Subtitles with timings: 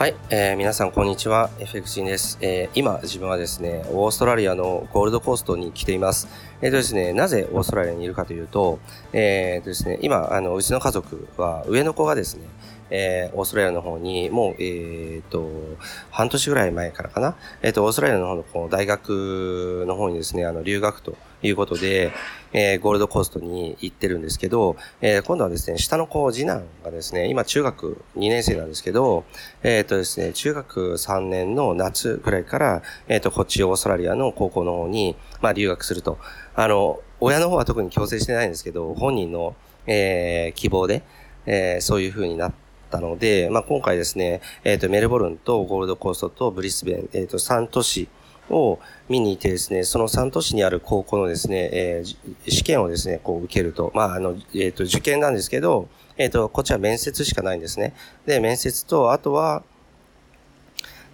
[0.00, 2.70] はい、えー、皆さんこんにちは、FX です、えー。
[2.74, 6.26] 今自分はですね、オーストラリアのゴールドコーストに来ています。
[6.62, 8.78] えっ、ー、とですね、なぜオーストラリアにいるかというと、
[9.12, 12.46] えー、とですね、今、あの、うちの家族は、上の子がですね、
[12.90, 15.48] えー、オーストラリアの方に、もう、えっ、と、
[16.10, 22.12] 半年ぐらい前からかな、えっ、と、オーストラリアの方のこの大学の方にですね、あの、留学ということで、
[22.52, 29.24] えー、ゴールドコーストに行ってるんですけど、えー、今度はですね、下の子、次男がですね、今中学2年生なんですけど、
[29.62, 36.18] えっ、とですね、中学3年の夏ぐらいから、えっ、と、こっちオーストラリアの高校の方に、まあ、留学すると。
[36.54, 39.54] あの、親の方は特に強制してないんですけど、本人の、
[39.86, 41.02] えー、希望で、
[41.46, 48.08] えー、そういう風になって、ったので、まあ、今回ですね、えっ、ー、と、メルボルンとゴールドコーストとブリスベン、えっ、ー、と、3都市
[48.50, 57.94] を見に行ってですね、その3都市にある高校のですね、えー、試験をですね、こう受けると、まあ、あの、えっ、と、受験なんですけど、えっ、と、こっちは面接しかないんですね。
[58.26, 59.62] で、面接と、あとは、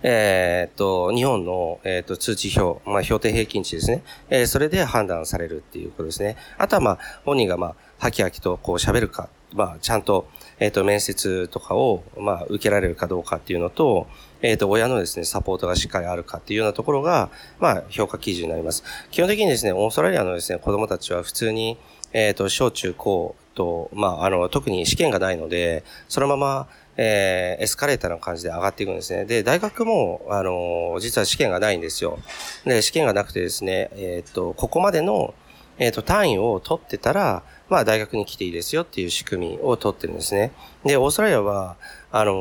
[0.02, 4.02] えっ、と、日本の、えっ、と、通知表、まあ、標定平均値ですね。
[4.30, 6.36] えー、それで判断されるっていうことですね。
[6.58, 14.06] あとは、まあ、本人が、まあ、はきはきと、こう、喋るか、まあ、ちゃんと、えっ、ー、と、面接とかを、まあ、受けられるかどうかっていうのと、
[14.42, 18.82] えっ、ー、と、親のですね、サポートがしっかりあるかっていうようなところが、まあ、評価基準になります。
[19.10, 21.78] 基本的にですね、オーストラリアのですね、子供たちは普通に、
[22.12, 29.26] えっ、と、小中高と、まあ、あの、特に試験がないので、そのまま、えー、エスカレーターの感じで上がっていくんですね。
[29.26, 32.18] で、大学も、あの、実は試験がないんですよ。
[32.64, 35.34] で、試験がなくてですね、えっ、と、ここまでの、
[35.78, 40.52] えっ、と、単位を取ってたら、まあ大学に来ていいですよっていう仕組みを取ってるんですね。
[40.84, 41.76] で、オーストラリアは、
[42.12, 42.32] あの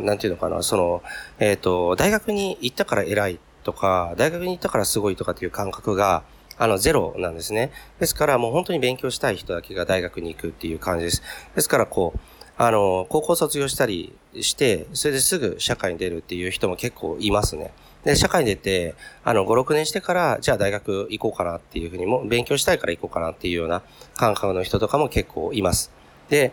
[0.00, 1.02] ー、なんていうのかな、その、
[1.38, 6.24] えっ、ー、と、大学に行ったから偉いとか、大学に行ったからすごいとかっていう感覚が、
[6.58, 7.70] あの、ゼロなんですね。
[8.00, 11.22] ですからもう本当に勉強したい人だけが大学に行くっていう感じです。
[11.54, 12.20] ですからこう、
[12.56, 17.72] あの、高校卒業したりして、それですぐ社会に出るっていう人も結構いますね。
[18.04, 23.82] で、社会に出て、あの、5、6年してから、じゃあ大学行こうかなっていうふうにも、勉強したいから行こうかなっていうような
[24.16, 25.92] 感覚の人とかも結構います。
[26.28, 26.52] で、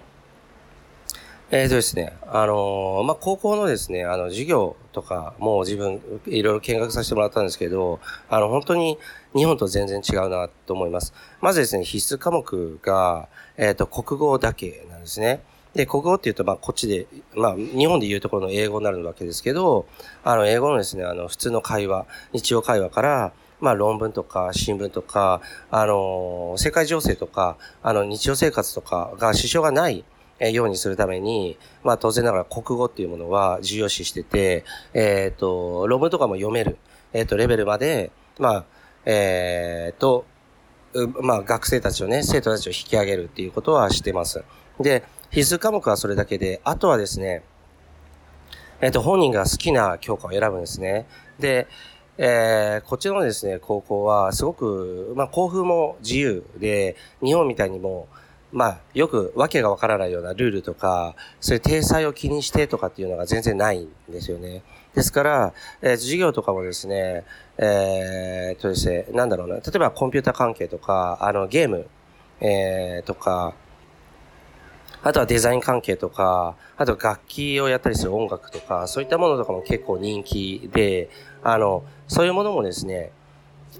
[1.51, 7.99] えっ、ー、とですね、あのー、まあ、高校のですね、あの、授業とか、も自分、いろいろ見学させてもらったんですけど、
[8.29, 8.99] あの、本当に
[9.35, 11.11] 日本と全然違うなと思います。
[11.41, 15.41] まずですね、必須科目が、えっ、ー、と、国語だけなんですね。
[15.73, 19.85] で、国語っていうと、まあ、こっちで、まあ、日本で言うところの英語になるわけですけど、
[20.23, 30.05] あの、英語のですね、あの、普通の会話、日常会話から、まあ、論文とか、新聞とか、あの、世界情勢とか、あの、日常生活とかが支障がない
[30.39, 34.63] ようにするために、まあ、当然ながら国語っていうものは重要視してて、
[34.93, 36.77] えっ、ー、と、論文とかも読める、
[37.13, 38.65] えっ、ー、と、レベルまで、まあ、
[39.05, 40.25] えっ、ー、と、
[41.21, 44.43] まあ、学生たちをね、生徒たちを引き上げるっていうことはしてます。
[44.79, 47.43] で、必須科目はそれだけで、あとはですね、
[48.81, 51.05] えっ、と、本人が好きな教科を選ぶんですね。
[51.37, 51.67] で、
[52.17, 58.07] えー、こっちのですね、高校はすごく、まあ、校風も自由で、日本みたいにも、
[58.51, 64.63] まあ、よくわけがわからないようなルールとか、そういう体裁を気にしてとかっていうのが全然ないんですよね。
[64.95, 67.23] ですから、えー、授業とかもですね、
[67.57, 71.87] えー、とですね、なんだろうな、例えばコンピュータ関係とか、あの、ゲーム、
[72.41, 73.53] えー、とか、
[75.01, 81.09] あとはデザイン関係とか、あと楽器をやったりする音楽とか、そういったものとかも結構人気で、
[81.43, 83.11] あの、そういうものもですね、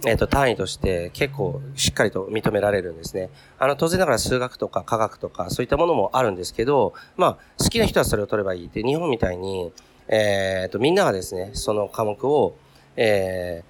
[0.06, 3.30] えっ、ー、と、単位として結構しっかりと認められるんですね。
[3.58, 9.74] あの、当然ながら数学とか科学とかそういったものもあるんですけど、まあ、好きな人はそれを取ればいいって、日本みたいに、
[10.08, 12.56] えっ、ー、と、みんながですね、その科目を、
[12.96, 13.64] え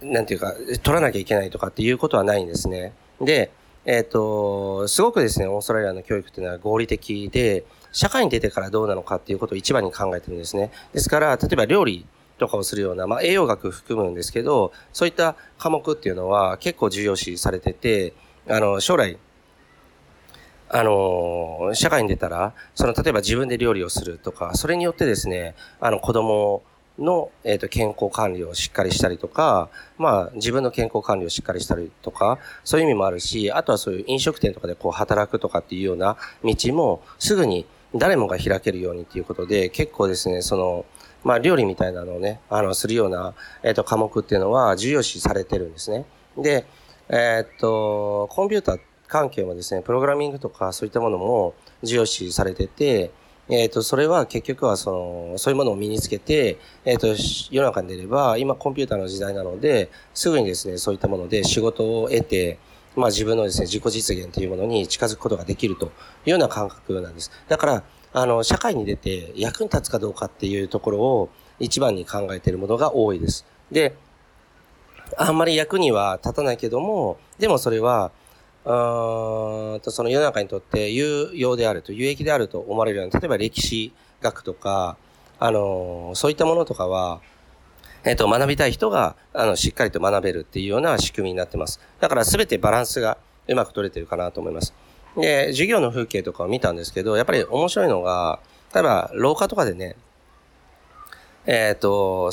[0.00, 2.92] ー、なんていうか、取らなきゃいけないとかっていうことはないんですね。
[3.20, 3.50] で、
[3.84, 10.70] えっ、ー、と、すごくですね、オーストラリアの教育っていうのは合理的で、社会に出てからどうなのかっていうことを一番に考えてるんですね。
[10.92, 12.06] ですから、例えば料理
[12.38, 18.14] とかをするような、まあ、栄養学含むんですけど、そういった科目っていうのは結構重要視されてて、
[18.48, 19.18] あの、将来、
[20.68, 26.62] あの、社会に出たら、その、例えば自分で料理をするとか、それによってですね、あの、子供
[26.98, 40.84] の、えっ、ー、と、健康管理をしっかりしたりとか、まあ、自分の健康管理をしっかりしたりとか、そういう意味もあるし、あとはそういう飲食店とかでこう働くとかっていうような道も、すぐに誰もが開けるようにっていうことで、結構ですね、その、
[41.24, 46.04] まあ、料理みたいなのをね、あの、するような、えっ、ー、と、科目っていうのは重要視されてるんですね。
[46.36, 46.66] で、
[47.08, 53.12] えっ、と、コンピューター関係もですね、プログラミングとかそういったものも重要視されてて、
[53.48, 54.90] えっ、ー、と、それは結局はそ
[55.32, 57.08] の、そういうものを身につけて、えっ、ー、と、
[57.50, 62.58] 世の中に出れば、今コンピューターの時代なので、すぐにですね、そういったもので仕事を得て、
[62.94, 65.88] まあ自分のですね、自己実現というものに近づくことができるとい
[66.26, 67.32] うような感覚なんです。
[67.48, 73.46] だから、あの、社会に出て役に立つかどうかっていうところを一番に考えているものが多いです。
[73.70, 73.96] で、
[75.16, 78.12] あんまり役には立たないけども、でもそれは、
[78.64, 84.96] うんとその世の中にとって有用であると、有益であると思われるような、例えば歴史学とか、
[85.40, 87.20] あの、そういったものとかは、
[88.04, 91.80] えっ、と、学びたい人が、あの、しっかりと学べるっていうような仕組みになってます。
[92.00, 93.16] だから全てバランスが
[93.48, 94.74] うまく取れてるかなと思います。
[95.16, 98.40] で、授業の風景とかを見たんですけど、やっぱり面白いのが、
[98.74, 99.96] 例えば廊下とかでね、
[101.46, 102.30] えっ、ー、と、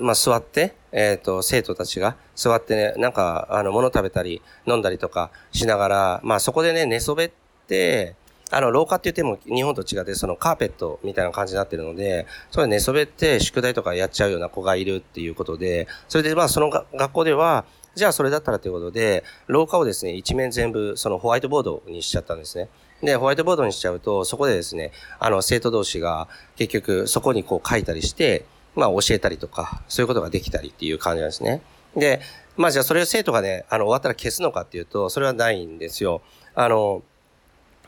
[0.00, 7.30] まあ、座って、えっ、ー、と、生徒たちが座ってね、なんか、あの、物食べたり、飲んだりとかしながら、まあ、そこでね、寝そべっ
[7.66, 8.14] て、
[8.50, 17.64] あの、廊下って言っても日本と違って、そのカーペットみたいな感じになってるので、それ寝そべって宿題とかやっちゃうような子がいるっていうことで、それでまあ、その学校では、
[17.94, 22.68] じゃあそれだったらということで、廊下をですね、一面全部、そのホワイトボードにしちゃったんですね。
[23.02, 28.44] で、ホワイトボードにしちゃうと、そこでですね、あの、生徒同士が結局そこにこう書いたりして、
[28.74, 31.62] まあ教えたりとか、そういうことができたりっていう感じなんですね。
[31.96, 32.20] で、
[32.56, 36.22] まあじゃあそれを生徒がね、あの、終わったら消すのかっていうと、それはないんですよ。
[36.54, 37.02] あの、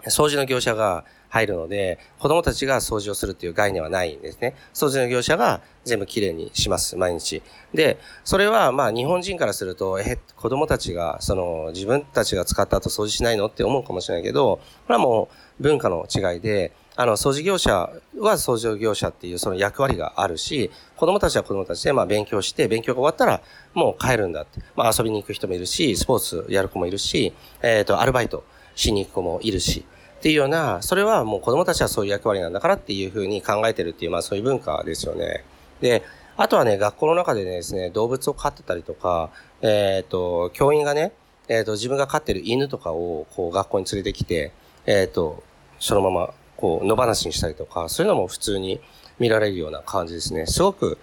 [0.06, 4.54] 掃除の業者が入るので、子供たちが掃除をするっていう概念はないんですね。
[4.74, 7.42] 掃除の業者が全部きれいにします、毎日。
[7.72, 13.46] で、それはまあ日本人からすると、え、子供たちが、その自分たちが使った後掃除しないの？
[13.46, 17.88] って思うかもしれないけど、これはもう文化の違いで、あの、掃除業者
[18.18, 23.40] は掃除業者っていうその役割があるし、子供たちは子供たちでまあ勉強して、勉強が終わったら
[23.72, 24.60] もう帰るんだって。
[24.76, 27.32] まあ遊びに行く人もいるし、スポーツやる子もいるし、
[27.62, 28.44] えっ、ー、と、アルバイト
[28.74, 29.86] しに行く子もいるし、
[30.22, 35.44] っていうような、それはもう子供たちはそういう役割なんだからっていうふうに考えてるっていう、まあそういう文化ですよね。
[35.80, 36.04] で、
[36.36, 39.30] あとはね、学校の中でですね、動物を飼ってたりとか、
[39.62, 41.10] えっ、ー、と、教員がね、
[41.48, 44.52] えっ、ー、と、自分が飼ってる犬とかを、こう、学校に連れてきて、
[44.86, 45.42] えっ、ー、と、
[45.80, 48.80] そのまま、こう、野放しにしたりとか、そういうのも普通に
[49.18, 50.46] 見られるような感じですね。
[50.46, 50.98] すごく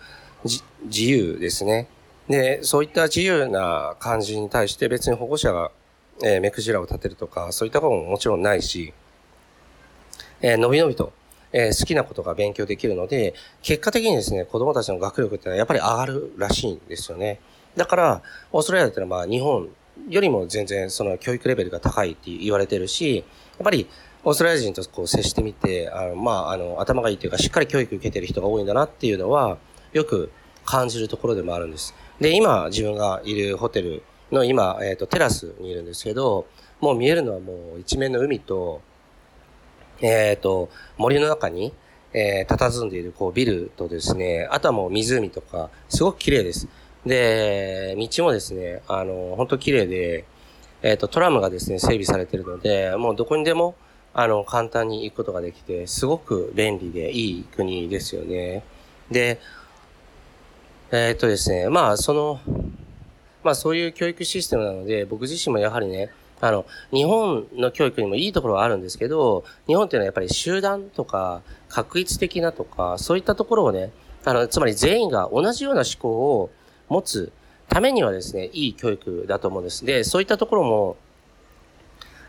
[0.45, 0.63] 自
[1.04, 1.89] 由ですね。
[2.30, 5.71] で、そういった自由な感じに対して別に保護者が、
[6.24, 8.94] えー、目くじらを立てるとか、そういったことももちろんないし、
[10.41, 11.13] えー、のびのびと、
[11.51, 17.39] えー、好きなことが勉強できるので、結果的にですね、子供たちの学力ってのはやっぱり上がるらしいんですよね。
[17.75, 18.21] だから、
[18.51, 19.69] オーストラリアってのはまあ日本
[20.09, 23.25] よりも全然その教育レベルが高いって言われてるし、やっ
[23.63, 23.88] ぱり
[24.24, 29.57] オーストラリア人とこう接してみて、あの、まあ、あの、頭がいいというか、しっかり教育受けてる人が多いんだなっていうのは、
[29.94, 30.31] よく
[30.65, 31.95] 感じるところでもあるんです。
[32.19, 36.47] で、今、自分がいるホテルの今、えっ、ー、と、テラスにいるんですけど、
[36.81, 38.81] もう見えるのはもう一面の海と、
[40.01, 41.73] えっ、ー、と、森の中に、
[42.13, 46.67] えー、佇んでいるこうビルとですね、あとはもう湖とか、すごく綺麗です。
[47.05, 50.25] で、道もですね、あの、本当綺麗で、
[50.81, 53.75] えっ、ー、と、トラムがですね、整備されているので、もうどこにでも、
[54.13, 58.63] あの、簡単に行くことができて、すごく便利でいい国ですよね。
[59.11, 59.39] で、
[60.91, 62.39] えっ、ー、とですね、まあ、その、
[63.43, 66.09] まあそういう教育システムなので、僕自身もやはりね、
[66.41, 73.91] あの、日本の教育にもいいところはあるんですけど、日本っていうのはやっぱり集団とか、確一的なとか、そういったところをね、
[74.25, 76.50] あの、つまり全員が同じような思考を
[76.88, 77.31] 持つ
[77.68, 79.86] ためにはですね、いい教育だと思うんです。
[79.86, 80.97] で、そういったところも、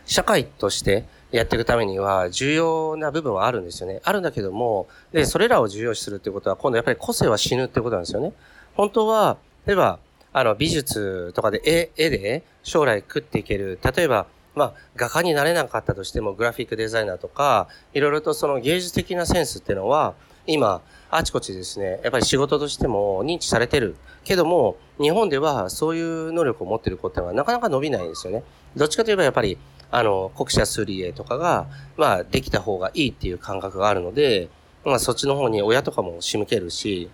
[0.05, 4.01] 社会としてやっていくためには重要な部分はあるんですよね。
[4.03, 8.33] あるんだけども、で、それらを重要視するってことは、今度やっぱり個性は死ぬってことなんですよね。
[8.75, 9.99] 本当は、例えば、
[10.33, 13.79] あの、美術とかで絵、絵で将来食っていける。
[13.95, 20.13] 例えば、まあ、画家になれなかったとしても、グラフィックデザイナーとか、いろいろとその芸術的なセンスっていうのは、
[20.47, 23.95] 今、あちこちですね、やっぱり仕事としても認知されてる。
[24.23, 28.43] けども、日本ではそういう能力を持ってる子ってのはなかなか伸びないんですよね。
[28.75, 29.57] どっちかといえばやっぱり、
[29.89, 34.49] あの、国社数理エとかが、まあ、できた方がいいっていう感覚があるので、
[34.85, 37.09] まあ、そっちの方に親とかも仕向けるし、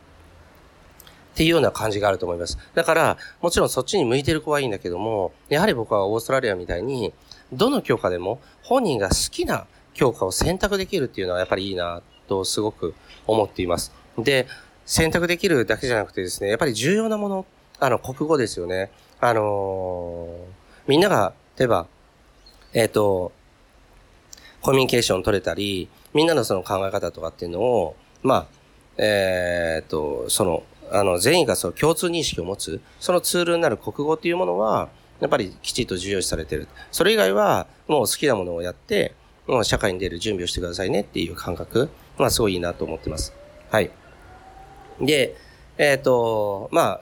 [1.38, 2.58] っていうような感じがあると思います。
[2.74, 7.14] だから、もちろんそっちに向いてる子はいいんだけども、やはり僕はオーストラリアみたいに、
[7.54, 12.96] どの教科でも本人が好きな教科を選択できるっていうのはやっぱりいいなとすごく
[13.28, 13.92] 思っています。
[14.18, 14.48] で、
[14.88, 17.46] 選択できるだけじゃなくてですね、やっぱり重要なもの、
[17.80, 18.90] あの、国語ですよね。
[19.20, 21.86] あのー、みんなが、例えば、
[22.74, 23.32] えっ、ー、と、
[24.64, 28.48] コミュニケーション取れたり、みんなのその考え方とかっていうのを、まあ、
[28.98, 34.90] えっ、ー、と、その、あの、全員がその共通認識を持つ、そのツールになる国語っていうものは、
[35.20, 36.68] やっぱりきちっと重要視されてる。
[36.92, 39.14] それ以外は、もう好きなものをやって、
[39.48, 43.34] もう社会に出る準備をしてくださいねっていう感覚、まあすごいいいなと思ってます。
[43.72, 43.92] はい。
[45.02, 45.36] で、
[45.78, 47.00] えっ、ー、と、ま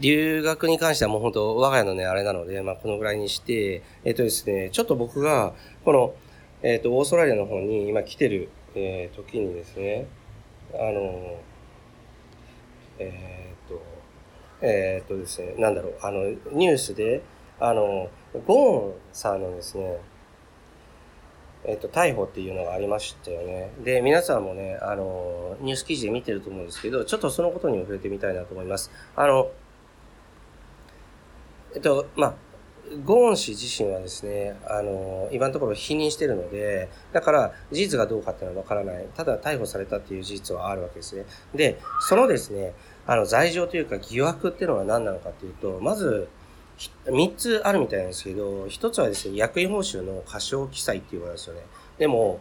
[0.00, 5.52] 留学に関してはもう本当我が家のね、あれなので、まあこのぐらいにして、えっ、ー、とですね、ちょっと僕が、
[5.84, 6.14] この、
[6.62, 10.06] えっ、と、オーストラリアの方に今来てる、えー、時にですね、
[10.78, 11.38] あの、
[12.98, 13.82] えっ、と、
[14.60, 17.22] えっ、とですね、なんだろう、あの、ニュースで、
[17.60, 18.08] あの、
[18.46, 19.98] ゴーンさんのですね、
[21.64, 23.70] えっ、と、逮捕っていうのがありましたよね。
[23.84, 28.90] で、皆さんもね、あの、ニュース記事で見てると思うんですけど、ちょっとそのことにも触れてみたいなと思います。
[29.16, 29.50] あの、
[31.74, 32.34] えっと、まあ、
[33.04, 39.06] ゴーン氏自身はですね、あの、今のところ否認してるので、だから事実がどうかっていうのはわからない。
[39.14, 41.24] ただ逮捕されたっていう事実はあるわけですね。
[41.54, 42.74] で、そのですね、
[43.06, 46.28] あの、罪状というか疑惑っていうのは何なのかっていうと、まず、
[47.06, 51.60] 3つあるみたいなんですけど、1つはですね、役員報酬の過小記載っていうことですよね。
[51.98, 52.40] でも、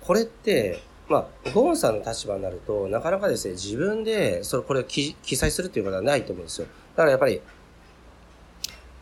[0.00, 6.66] これって、まあ、ゴーンさんの立場になると、なかなかですね、自分で、それ、これを記載するっていうことはないと思うんですよ。
[6.96, 7.40] だからやっぱり、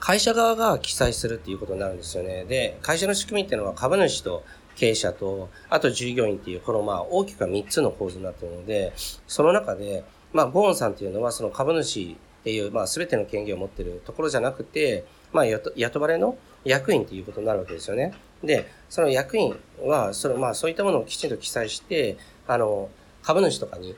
[0.05, 2.45] 会社側が記載するっていうことになるんですよね。
[2.45, 4.43] で、会社の仕組みっていうのは株主と
[4.75, 8.93] 経営者と、あと従業員っていう、このまあ大きくは3つの構図になっているので、
[9.29, 18.13] その中で、まあ、ゴーンさんっていうのはその株主っていう、まあ、全ての権限を持ってるところじゃなくて、まあ、雇われの役員っていうことになるわけですよね。
[18.43, 22.17] で、その役員は、その、まあ、そういったものをきちんと記載して、
[22.49, 22.89] あの、
[23.23, 23.95] 株主とかに、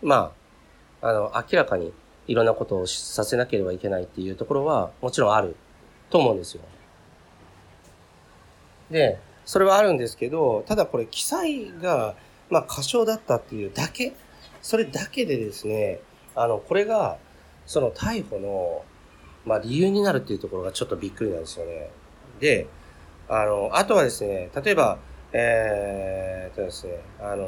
[0.00, 0.32] ま
[1.02, 1.92] あ、あの、明らかに
[2.32, 5.54] いろんなことをさせなければいけないっていうところはもちろんある
[6.08, 6.62] と思うんですよ。
[8.90, 12.14] で、それはあるんですけど、ただこれ記載が、
[12.48, 14.14] まあ過小だったっていうだけ、
[14.62, 16.00] それだけでですね、
[16.34, 17.18] あの、これが、
[17.66, 18.82] その逮捕の、
[19.44, 21.90] まあ理由になるっていうところがちょっとびっくりなんですよね。
[22.40, 22.66] で、
[23.28, 24.98] あの、あとはですね、例えば、
[25.34, 27.44] えー、っとですね、あの、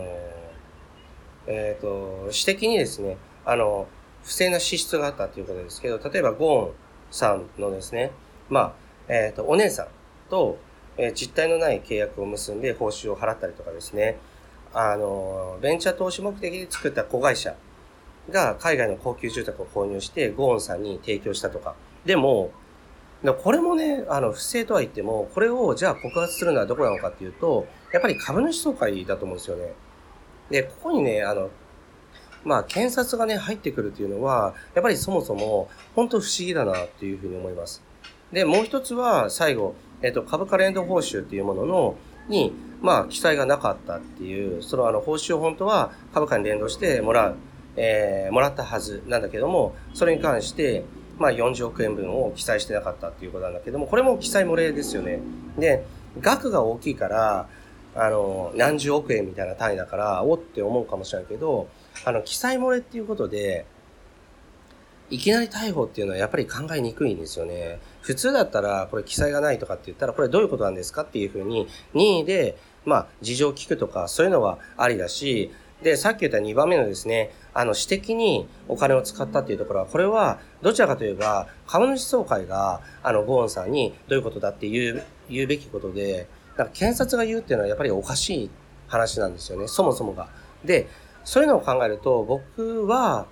[1.47, 3.87] えー、っと、指摘にですね、あの、
[4.25, 6.73] 不正な支出があったということですけど、例えばゴーン
[7.11, 8.11] さんのですね、
[8.49, 8.73] まあ、
[9.09, 9.87] えっ、ー、と、お姉さん
[10.31, 10.59] と、
[10.97, 14.19] えー、実態のない契約を結んで報酬を払ったりとかですね、
[14.73, 17.55] あの、ベンチャー投資目的で作った子会社
[18.31, 21.75] が海外の高級住宅を購入してゴーンさんに提供したとか。
[22.05, 22.51] でも、
[23.43, 29.73] これもね、あの、不正とは言っても、これをじゃあ告発するのはどこなのかっていうと、やっぱり株主総会だと思うんですよね。
[30.51, 31.51] で、ここにね、あの、
[32.45, 37.83] まあ、検察がね、入ってくるというのは、やっぱりそもそも、本当不思議だなっていうふうに思います。
[38.33, 41.97] で、もう一つは、最後、えっ、と、株価連動報酬っていうものの、
[42.29, 47.37] に、まあ、記載がなかったっていう、そのあの、報酬を本当は株価に連動してもらう、
[47.77, 50.85] えー、もらったはずなんだけども、それに関して、
[51.19, 55.21] まあ、40億円分を記載してなかったっていうことなんだけども、これも記載漏れですよね。
[55.59, 55.85] で、
[56.21, 57.49] 額が大きいから、
[57.95, 61.69] あの、何十億円みたいな単位だから、おって思うかもしれないけど、
[62.05, 63.67] あの、記載漏れっていうことで、
[65.11, 67.79] いきなり逮捕っていうのはやっぱり考えにくいんですよね。
[68.01, 75.51] 普通だったら、これ記載がないとかって言ったら、これどういうことなんですかっていうふうに、任意で、まあ、事情を聞くとか、そういうのはありだし、
[75.83, 88.51] で、さっき言った2番目のですね、あの、私的にお金を使ったっていうところは、これは、どちらかといえば、株主総会が、あの、ゴーンさんにどういうことだって言う、言うべきことで、だから検察が言うっていうのはやっぱりおかしい
[88.89, 90.29] 話なんですよね、そもそもが。
[90.65, 90.89] で、
[91.25, 93.27] そういうのを考えると、僕は、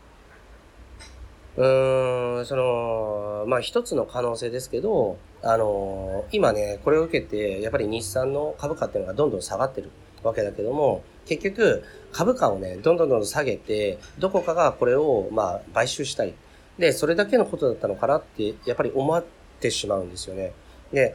[1.57, 9.91] うーん、その、まあ一つの可能性ですけど、あの、今ね、これを受けて、やっぱり日産の株価っていうのがどんどん下がってる
[10.23, 16.35] わけだけども、結局、株価をね、どんどんどんどん下げて、どこかがこれを、まあ、買収したい。
[16.79, 19.25] で、それだけのことだったのかなって、やっぱり思っ
[19.61, 20.53] てしまうんですよね。
[20.93, 21.15] で、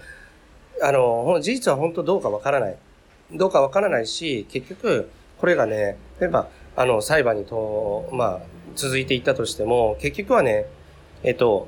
[0.81, 2.77] あの、事実は本当どうかわからない。
[3.33, 8.41] どうかわからないし、結局、これがね、例えば、あの、裁判にと、まあ、
[8.75, 10.67] 続いていったとしても、結局はね、
[11.23, 11.67] えっと、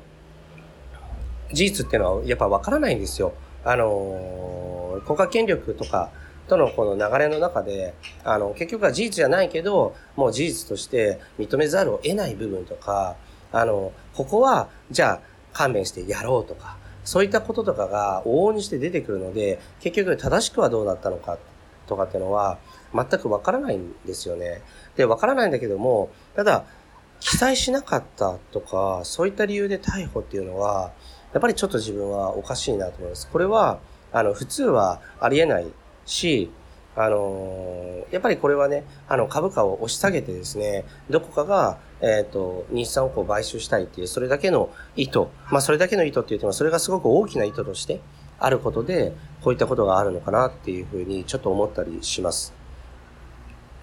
[1.52, 3.32] 事実っていうのはやっぱわからないんですよ。
[3.64, 6.10] あの、国家権力とか
[6.46, 13.16] とのこの流れの中で、あの、結局は事実じゃないけど、もう事実として認めざるを得ない部分とか、
[13.50, 15.20] あの、ここは、じゃあ
[15.52, 21.36] 勘弁してやろうとか、そういったこととかが往々にして出てくるので、結局正しくはどうだったのか
[21.88, 22.58] とかっていうのは、
[22.94, 24.62] 全くわからないんですよね。
[24.96, 26.64] で、わからないんだけども、ただ、
[27.20, 30.92] 記載しなかったとか、そういった理由で逮捕っていうのは、
[31.32, 33.28] やっぱりちょっと自分はおかしいなと思います。
[33.30, 33.78] これは、
[34.12, 35.66] あの、普通はありえない
[36.06, 36.50] し、
[36.96, 45.20] あのやっぱりこれはね、あの、株価を押し下げてですね、どこかが、えっ、ー、と、日産をこう買収したいっていう、それだけの意図、
[45.50, 48.00] まあ、それだけの意図って言っても、それがすごく大きな意図として
[48.40, 52.52] あることで、こういったことがあるのかなっていうふうに、ちょっと思ったりします。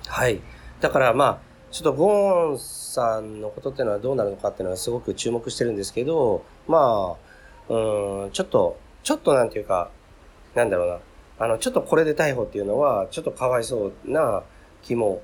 [0.08, 0.42] はい。
[0.80, 1.40] だからまあ、
[1.72, 7.16] ちょっとゴーンさんのことっていうのはどうなるのかっていうのはすごく注目してるんですけど、ま
[7.70, 9.90] あ、うん、ちょっと、ちょっとなんていうか、
[10.56, 11.00] なんだろうな、
[11.40, 14.44] あの、ちょっとこれで逮捕っていうのは、ちょっとかわいそうな
[14.84, 15.22] 気も、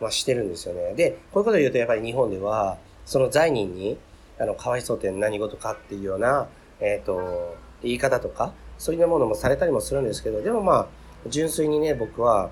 [0.00, 0.94] まあ、してるんですよね。
[0.94, 3.98] で、こういうことを言うと、やっぱり日本では、その罪人に、
[4.38, 6.48] あの、かわいそうって何事かっていうような、
[6.80, 10.86] えっ、ー、と、言い方とか、そういうものもされたりもするんですけど、でもまあ、
[11.28, 12.50] 純粋にね、僕は、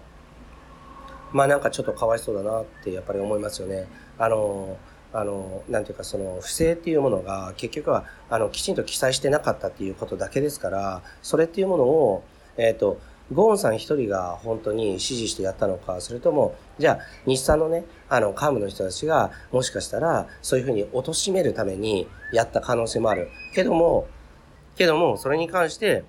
[1.34, 3.88] まあなんかちょっとかわいそうだなってやっぱり思いますよね。
[4.18, 4.78] あの、
[5.12, 12.24] あの、なんていうかその不正っていうものが結局は、あの、きちんと記載してなかったっていうことだけですから、それっていうものを、
[12.56, 13.00] えっ、ー、と、
[13.32, 23.28] ゴーンさん一人が本当に指示してやったのか、それとも、じゃあ、日産のね、あの、幹部の人たちが、もしかしたら、そういうふうに貶めるためにやった可能性もある。
[23.54, 24.06] けども、
[24.76, 26.04] けども、それに関して、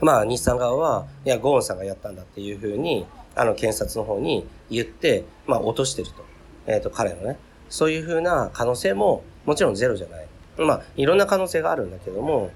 [0.00, 3.06] まあ、日産側は、いや、ゴーンさんがやったんだっていうふうに、
[3.38, 6.24] あの、検察の方に言って、まあ、落としてると。
[6.66, 7.38] えっ、ー、と、彼のね。
[7.68, 10.26] そういうふうな可能性も、もちろんゼロじゃない。
[10.58, 12.50] まあ、いろんな可能性があるんだけども、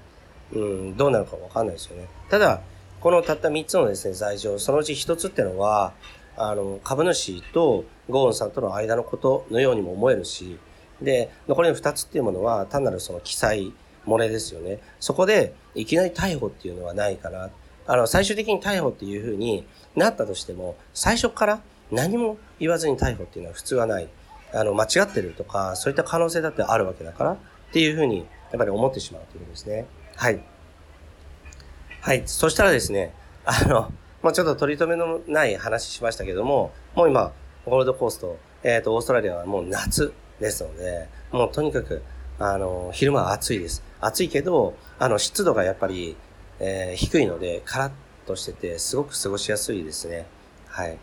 [0.51, 2.07] うん、どうなるかわかんないですよね。
[2.29, 2.61] ただ、
[2.99, 5.93] このたった3つのですね、罪状、そのうち1つってのは、
[6.35, 10.59] あの、株主とゴーンさんとの間のことのようにも思えるし、
[11.01, 13.73] で、残りの2つっていうものは単なるその記載
[14.05, 14.79] 漏れですよね。
[14.99, 17.49] そこで、いきなり逮捕っていうのはないかな。
[17.85, 21.61] あの、最終的に逮捕っていうふうになったとしても、最初から
[21.91, 24.07] 何も言わずに逮捕っていうのは普通はない。
[24.53, 27.37] あの、間違ってるとか、そういった可能性だってあるわけだから、っ
[27.71, 28.23] ていうふうに、や
[28.55, 29.85] っぱり思ってしまうということですね。
[30.15, 30.43] はい。
[32.01, 32.23] はい。
[32.25, 33.13] そしたらですね、
[33.45, 37.33] あの、まあちょっと取り留めのない話しましたけども、もう今、
[37.65, 42.03] ゴールドコースト、えっ、ー、と、オーストラリアはもう夏ですので、もうとにかく、
[42.39, 43.83] あの、昼間は暑いです。
[43.99, 46.15] 暑いけど、あの、湿度がやっぱり、
[46.59, 47.91] えー、低いので、カラッ
[48.25, 50.25] としてて、すごく過ごしやすいですね。
[50.67, 50.97] はい。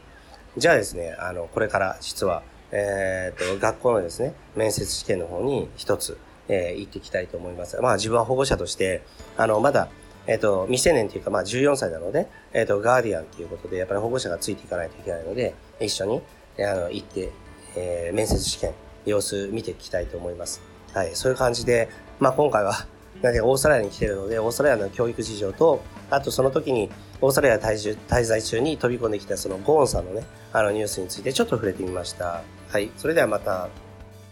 [0.57, 2.43] じゃあですね、あの、これから実は、
[2.73, 7.81] えっ、と、学校のですね、面接試験の方に一つ、えー、行っていきたいと思います。
[7.81, 9.03] まあ自分は保護者として、
[9.37, 9.89] あの、まだ、
[10.27, 16.23] えっ、と、未成年というか、まあ14歳なので、えっ、と、ガーディアンということで、やっぱり保護者がついていかないといけないので、一緒に、
[16.57, 17.31] えあの、行って、
[17.77, 18.73] えー、面接試験、
[19.07, 20.61] 様子見ていきたいと思います。
[20.93, 22.87] はい、そういう感じで、まあ今回は、
[23.23, 32.43] なんでオーストラリアに来てるので、オーストラリアの教育事情と、あとその時に、オーストラリア滞滞在中に飛び込んできたそのゴーンさんのね、あのニュースについてちょっと触れてみました。
[32.69, 33.69] はい、それではまた。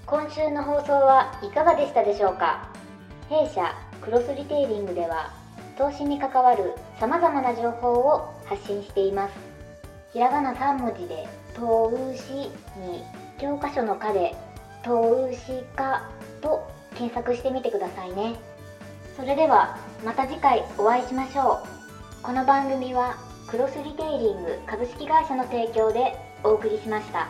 [0.06, 2.72] 今週の放送はいかがでしたでしょうか？
[3.28, 5.34] 弊社クロスリテイリングでは
[5.76, 9.34] 投資に関わる様々な情報を発信しています
[10.14, 12.50] ひらがな3文字で投資に
[13.38, 14.34] 教科書の課で
[14.82, 16.08] 投資家
[16.40, 18.34] と検索してみてくださいね
[19.18, 21.60] それではまた次回お会いしましょ
[22.20, 23.16] うこの番組は
[23.48, 27.26] クロスリテイリング株式会社の提供でお送りしました。